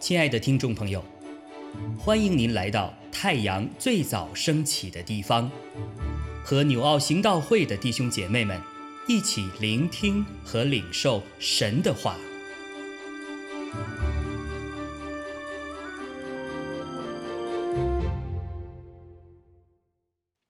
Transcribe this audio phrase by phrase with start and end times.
[0.00, 1.04] 亲爱的听众朋友，
[1.96, 5.48] 欢迎您来到太阳最早升起的地方，
[6.42, 8.60] 和纽奥行道会的弟兄姐妹们
[9.06, 12.16] 一起聆听和领受神的话。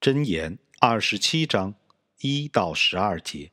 [0.01, 1.75] 箴言二十七章
[2.21, 3.53] 一到十二节：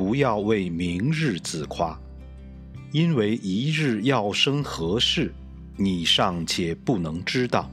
[0.00, 2.00] 不要为明日自夸。
[2.90, 5.30] 因为一日要生何事，
[5.76, 7.70] 你尚且不能知道。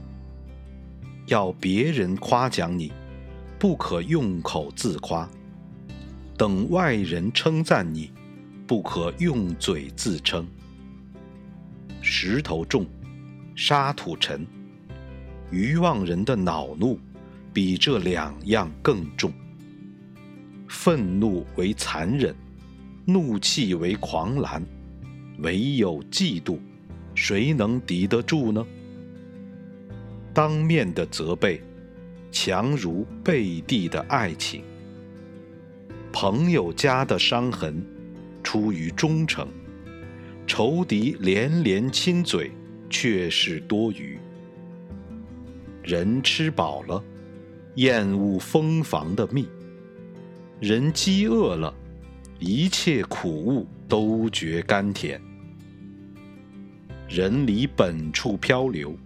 [1.24, 2.92] 要别人夸奖你，
[3.58, 5.26] 不可用口自夸；
[6.36, 8.12] 等外人称赞你，
[8.66, 10.46] 不可用嘴自称。
[12.02, 12.84] 石头重，
[13.56, 14.46] 沙土沉，
[15.50, 17.00] 愚妄人的恼怒
[17.54, 19.32] 比这两样更重。
[20.68, 22.34] 愤怒为残忍，
[23.06, 24.62] 怒气为狂澜。
[25.38, 26.58] 唯有嫉妒，
[27.14, 28.66] 谁能敌得住呢？
[30.34, 31.62] 当面的责备，
[32.30, 34.62] 强如背地的爱情。
[36.12, 37.84] 朋友家的伤痕，
[38.42, 39.46] 出于忠诚；
[40.46, 42.50] 仇敌连连亲嘴，
[42.90, 44.18] 却是多余。
[45.84, 47.02] 人吃饱了，
[47.76, 49.44] 厌恶蜂房的蜜；
[50.60, 51.72] 人饥饿了，
[52.40, 55.20] 一切苦物都觉甘甜。
[57.08, 58.98] 人离本处漂流，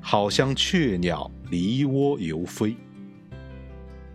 [0.00, 2.76] 好像雀鸟离窝游飞。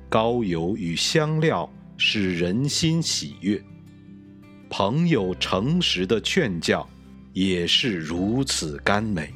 [0.07, 3.59] 膏油与香料使人心喜悦，
[4.69, 6.87] 朋友诚实的劝教
[7.33, 9.33] 也是如此甘美。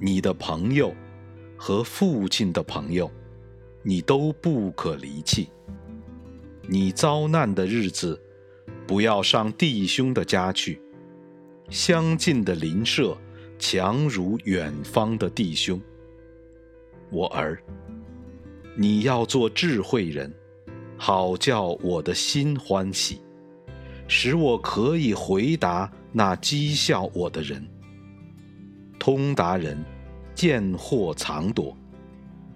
[0.00, 0.94] 你的朋友
[1.58, 3.10] 和父亲的朋友，
[3.88, 5.48] 你都不可离弃。
[6.68, 8.20] 你遭难的日子，
[8.84, 10.82] 不要上弟兄的家去。
[11.70, 13.16] 相近的邻舍，
[13.60, 15.80] 强如远方的弟兄。
[17.12, 17.62] 我儿，
[18.74, 20.34] 你要做智慧人，
[20.96, 23.20] 好叫我的心欢喜，
[24.08, 27.64] 使我可以回答那讥笑我的人。
[28.98, 29.80] 通达人
[30.34, 31.76] 见祸藏躲，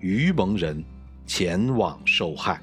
[0.00, 0.84] 愚蒙人
[1.32, 2.60] 前往受害。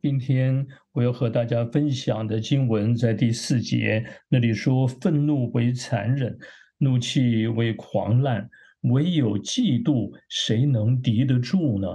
[0.00, 6.38] 今天我要和大家分享的经文在第四节那里说：“愤怒为残忍，
[6.78, 8.48] 怒气为狂滥，
[8.84, 11.86] 唯有嫉妒，谁能敌得住呢？”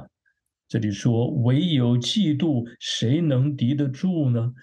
[0.69, 4.53] 这里说：“唯有嫉妒，谁能敌得住呢？”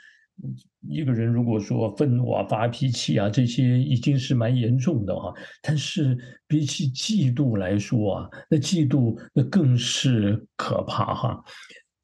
[0.88, 5.32] 一个人如果说愤怒啊、发脾气啊，这些已经是蛮严重的哈。
[5.62, 11.44] 但是比起嫉妒来说啊，那嫉妒那更是可怕哈。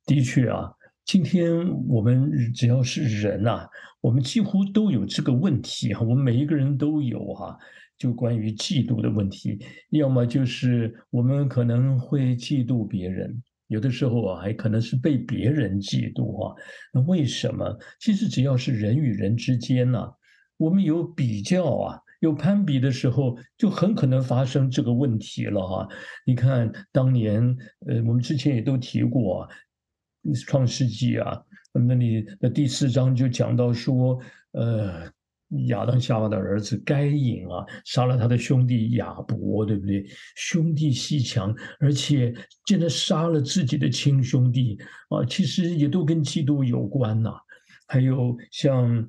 [0.05, 0.71] 的确啊。
[1.05, 1.55] 今天
[1.87, 3.65] 我们只要是人呐，
[4.01, 6.01] 我们几乎都有这个问题哈。
[6.05, 7.57] 我们每一个人都有哈，
[7.97, 9.57] 就关于嫉妒的问题。
[9.91, 16.55] 要么就是我们可能会嫉妒别人，有的时候啊，还可能是被别人嫉妒啊。
[16.93, 17.79] 那为什么？
[18.01, 20.13] 其实只要是人与人之间呐，
[20.57, 25.89] 我们有比较啊，有攀比的时候，就很可能发生这个问题了哈。
[26.25, 27.57] 你看当年，
[27.87, 29.49] 呃，我们之前也都提过。
[30.45, 31.41] 创世纪啊，
[31.73, 34.19] 那里的第四章就讲到说，
[34.51, 35.09] 呃，
[35.67, 40.07] 亚当夏娃的儿子该隐啊，杀了他的兄弟亚伯，对不对？
[40.37, 42.35] 兄弟戏强，而且
[42.65, 44.79] 竟然杀了自己的亲兄弟
[45.09, 47.33] 啊，其实也都跟嫉妒有关呐。
[47.89, 49.07] 还有像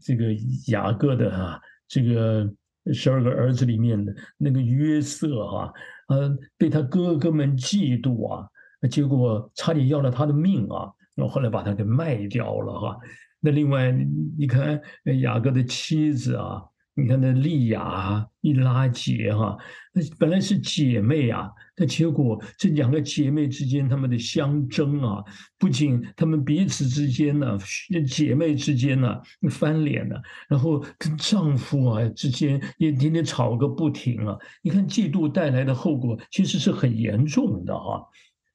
[0.00, 0.26] 这个
[0.68, 2.48] 雅各的哈，这个
[2.92, 5.72] 十二个儿子里面的那个约瑟哈，
[6.08, 8.46] 呃，被他哥哥们嫉妒啊。
[8.90, 10.88] 结果差点要了他的命啊！
[11.14, 12.96] 然后后来把他给卖掉了哈。
[13.40, 13.90] 那另外
[14.36, 14.80] 你看
[15.20, 16.62] 雅各的妻子啊，
[16.94, 19.56] 你看那利亚、一拉杰哈，
[19.92, 25.24] 那本来是姐妹啊，那结果这两个姐妹之间他们的相争啊，
[25.58, 27.58] 不仅他们彼此之间呢，
[28.06, 34.36] 姐妹之间呢翻脸了，然后跟丈夫啊之间也天天吵个不停啊。
[34.60, 38.04] 你看嫉妒带来的后果其实是很严重的哈。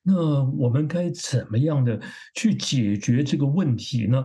[0.03, 1.99] 那我们该怎么样的
[2.35, 4.23] 去解决这个问题呢？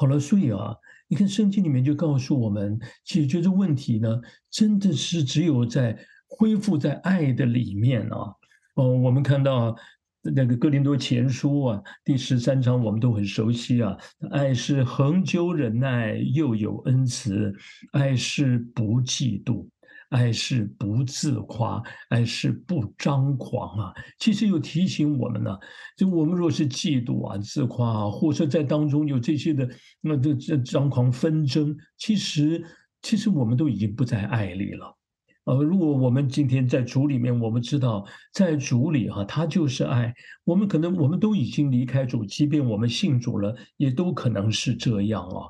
[0.00, 0.74] 好了，所以啊，
[1.08, 4.18] 你看圣经里面就告诉我们，解决这问题呢，
[4.50, 5.94] 真的是只有在
[6.26, 8.32] 恢复在爱的里面啊。
[8.76, 9.76] 哦，我们看到
[10.22, 13.94] 那个哥林多前书啊，第十三章，我们都很熟悉啊。
[14.30, 17.52] 爱是恒久忍耐，又有恩慈；
[17.92, 19.68] 爱是不嫉妒；
[20.10, 23.94] 爱是不自夸，爱是不张狂啊。
[24.18, 25.58] 其实又提醒我们呢，
[25.96, 29.68] 就我们若是嫉妒啊、自夸啊，或者在当中有这些的
[30.00, 32.64] 那这这张狂纷争，其实
[33.02, 34.96] 其实我们都已经不在爱里了。
[35.44, 40.14] 呃，如果我们今天在主里面，我们知道在主里哈，他就是爱。
[40.44, 45.48] 我们可能我们都已经离开主，即便我们信主了，也都可能是这样啊。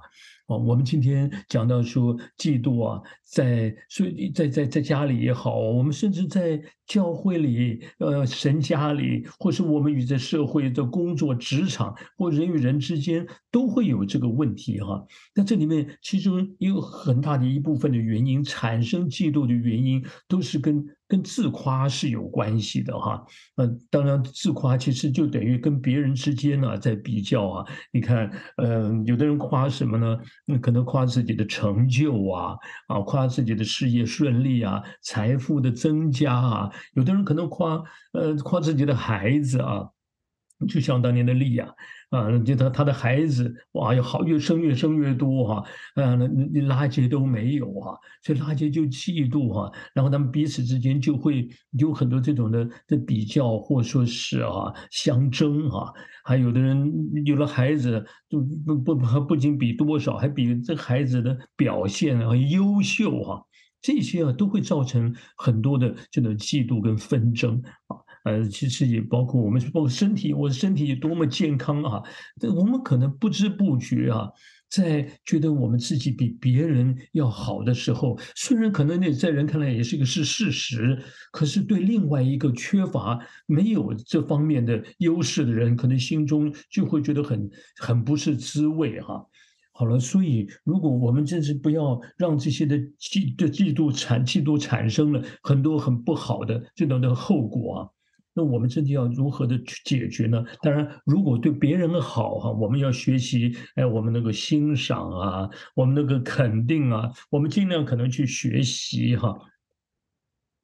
[0.50, 15.06] 哦，我们今天讲到说嫉妒啊，在所以在在在家里也好，我们甚至在教会里、呃神家里，或是我们与这社会的工作、职场或人与人之间，都会有这个问题哈。
[15.36, 20.84] 那这里面其中有很大的一部分的原因，产生嫉妒的原因，都是跟。
[21.10, 23.20] 跟自夸是有关系的哈，
[23.56, 27.66] 呃，当然自夸其实就等于跟别人之间呢在比较啊。
[27.90, 30.16] 你看，呃，有的人夸什么呢？
[30.46, 32.54] 那可能夸自己的成就啊，
[32.86, 36.70] 啊，夸自己的事业顺利啊，财富的增加啊。
[36.94, 39.90] 有的人可能夸，呃，夸自己的孩子啊，
[40.68, 41.64] 就像当年的利亚。
[41.66, 41.74] 啊，
[42.10, 45.64] 啊就他他的孩子哇，要好越生越生越多哈，
[45.94, 51.48] 啊，那那拉结都没有啊，所以拉结就嫉妒哈，然后他们彼此之间就会
[51.78, 55.92] 有很多这种的的比较，或说是啊相争啊，
[56.24, 56.92] 还有的人
[57.24, 63.40] 有了孩子，就不不不不仅比多少，还比这孩子的表现啊优秀哈，
[63.80, 67.96] 这些啊都会造成很多的这种嫉妒跟纷争啊。
[68.24, 72.02] 呃，其实也包括我们，包括身体，我的身体有多么健康啊！
[72.38, 74.28] 但我们可能不知不觉啊，
[74.68, 81.02] 在觉得我们自己比别人要好的时候，虽然可能那在人看来也是一个是事实，
[81.32, 89.24] 可是对另外一个缺乏没有这方面的优势的人，可能心中就会觉得很很不是滋味哈。
[89.72, 97.88] 好了，所以如果我们真是不要让这些的嫉的嫉妒产嫉妒产生了很多很不好的这种的后果啊。
[98.40, 100.42] 那我们真的要如何的去解决呢？
[100.62, 109.36] 当然，如果对别人的好哈，我们要学习，哎，我们那个欣赏啊，我们那个肯定啊，我们尽量可能去学习哈。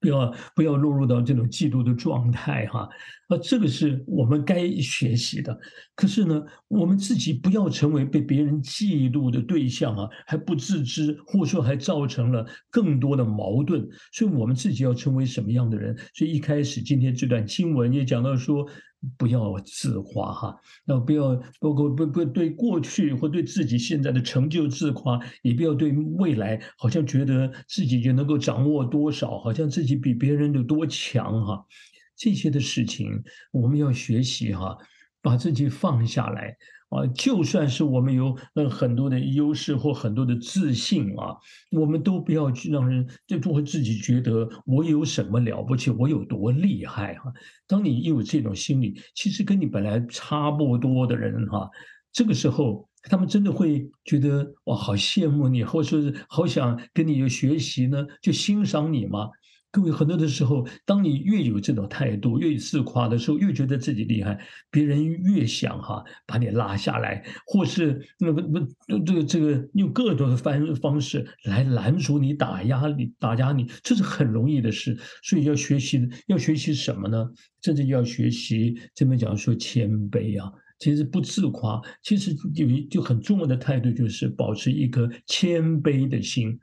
[0.01, 2.89] 不要不要落入到这种嫉妒的状态哈，
[3.29, 5.59] 啊，这个是我们该学习的。
[5.95, 13.89] 可是呢，我们自己不要成为被别人嫉妒的对象啊，还不自知，或者说还造成了更多的矛盾。
[14.13, 15.97] 所以，我们自己要成为什么样的人？
[16.15, 18.67] 所以一开始今天这段经文也讲到说。
[19.17, 31.65] 不要自夸哈，那不要包括不不对过去或对自己现在的成就自夸，也不要对未来好像觉得自己就能够掌握多少，好像自己比别人有多强哈。
[32.17, 33.23] 这些的事情
[33.53, 34.77] 我们要学习哈，
[35.21, 36.57] 把自己放下来。
[36.89, 41.35] 啊，就算是我们有呃很多的优势或很多的自信啊，
[41.73, 47.33] 我们都不要去让人就会自己觉得我有什么了不起，我有多厉害哈。
[47.67, 51.69] 当你有这种心理，其实跟你本来差不多的人哈，
[52.13, 59.29] 这个时候他们真的会觉得哇，好羡慕你，或者是好想跟你有学习呢，就欣赏你嘛？
[59.77, 64.41] 各位，很多的时候，当你越有这种态度，越自夸的时候，越觉得自己厉害，
[64.71, 68.59] 别人越想哈把你拉下来，或是那个不
[69.05, 74.97] 这个这个用各种的方方式来拦阻你、打压你、打压你，这是很容易的事。
[75.23, 77.29] 所以要学习，要学习什么呢？
[77.61, 86.59] 甚至要学习这边讲说谦卑啊，其实不自夸，其实有一就很重要的态度，就是保持一颗谦卑的心。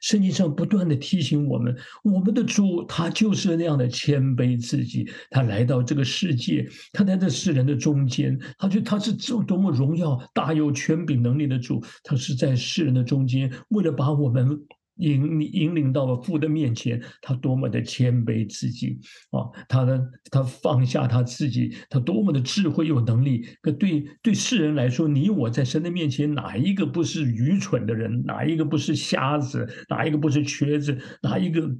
[0.00, 14.60] 圣经上不断的提醒我们，我们的主他就是那样的谦卑自己，他来到这个世界，他在这世人的中间，他就他是这多么荣耀、大有权柄能力的主，他是在世人的中间，为了把我们。
[14.98, 18.98] 引引领到了父的面前，他多么的谦卑自己
[19.30, 19.46] 啊！
[19.68, 20.00] 他的
[20.30, 23.46] 他放下他自己，他多么的智慧有能力。
[23.62, 28.24] 可对对世人来说，你我在神的面前，哪一个不是愚蠢的人？
[28.24, 29.68] 哪一个不是瞎子？
[29.88, 30.98] 哪一个不是瘸子？
[31.22, 31.70] 哪一个？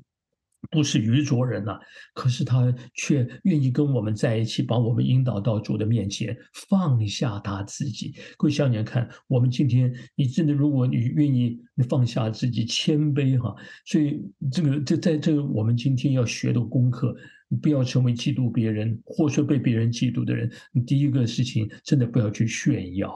[0.70, 1.78] 不是愚拙人呐，
[2.14, 6.36] 可是他却愿意跟我们在一起，把我们引导到主的面前，
[6.68, 8.14] 放下他自己。
[8.36, 13.54] 各位想想看，我们今天，你真的，如果你愿意放下自己，谦卑哈，
[13.86, 17.14] 所以这个这在这个我们今天要学的功课，
[17.62, 20.50] 不要成为嫉妒别人，或者被别人嫉妒的人。
[20.86, 23.10] 第一个事情，真的不要去炫耀，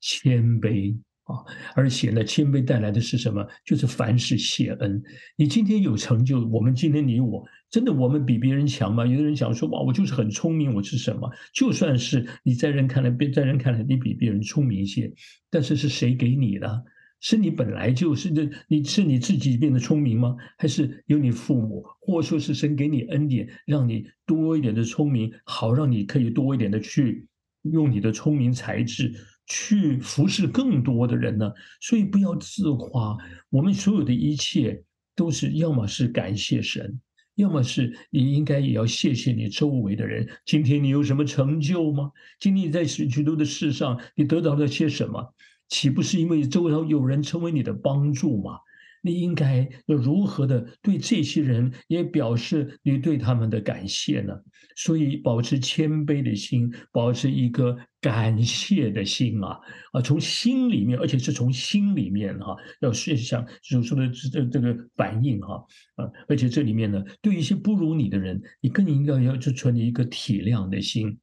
[0.00, 0.96] 谦卑。
[1.24, 1.36] 啊，
[1.74, 3.46] 而且呢，谦卑带来的是什么？
[3.64, 5.02] 就是凡事谢恩。
[5.36, 9.06] 你今天有成就，我们今天你我真的我们比别人强吗？
[9.06, 11.30] 有的人讲说哇，我就是很聪明，我是什么？
[11.54, 15.12] 就算是你在人看来，别在人看来你比别人聪明一些，
[15.48, 16.84] 但是是谁给你的？
[17.20, 20.34] 是你本来就是的，你是你自己变得聪明吗？
[20.58, 27.28] 还是有你父母，或说是神给你恩典，让你多一点的聪明，好让你可以多一点的去
[27.62, 29.14] 用你的聪明才智
[29.52, 31.52] 去服侍更多的人呢？
[31.82, 33.18] 所以不要自夸，
[33.50, 34.82] 我们所有的一切
[35.14, 36.98] 都是要么是感谢神。
[37.34, 40.26] 要么是你应该也要谢谢你周围的人。
[40.46, 42.10] 今天你有什么成就吗？
[42.40, 45.34] 今天你在许许多的事上，你得到了些什么？
[45.68, 48.58] 岂不是因为周围有人成为你的帮助吗？
[49.02, 54.32] 你应该要如何的对这些人也表示你对他们的感谢呢？
[54.76, 59.58] 所以保持谦卑的心，保持一个感谢的心啊
[59.92, 65.56] 啊，从心里面，而且是从心里面哈，要是想所说的这这个反应哈
[65.96, 71.18] 啊，而且这里面呢，对一些不如你的人，你更应该要去存着一个体谅的心。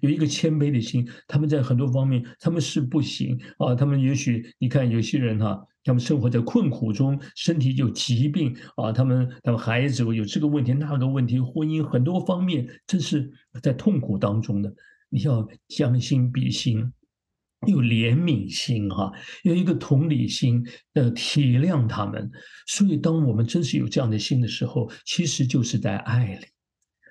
[0.00, 13.30] 有一个谦卑的心，他们在很多方面他们是不行啊，他们也许你看有些人哈，他们生活在困苦中，身体有疾病啊，他们他们孩子有这个问题那个问题，婚姻很多方面，这是
[13.62, 14.72] 在痛苦当中的。
[15.10, 16.92] 你要将心比心，
[17.66, 19.10] 有怜悯心哈，
[19.42, 20.62] 有一个同理心
[20.92, 22.30] 的体谅他们。
[22.66, 26.46] 所以，当我们真是有这样的心的时候，其实就是在爱里。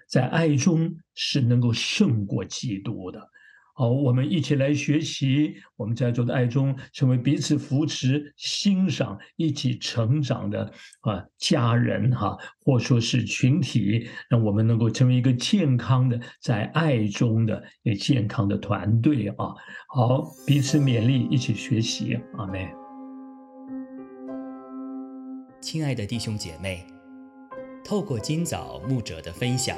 [0.07, 3.29] 在爱中是能够胜过嫉妒的。
[3.79, 19.53] 好，我们一起来学习，我们在座的爱中成为彼此扶持、欣赏、一起成长的啊家人哈，或说是群体，让我们能够成为一个健康的在爱中的一个健康的团队啊。
[19.89, 22.67] 好，彼此勉励，一起学习，阿门。
[25.61, 26.83] 亲爱的弟兄姐妹，
[27.85, 29.77] 透过今早牧者的分享。